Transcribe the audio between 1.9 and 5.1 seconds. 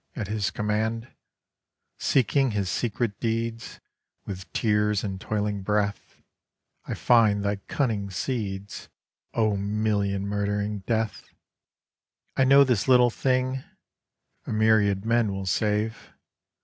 Seeking His secret deeds With tears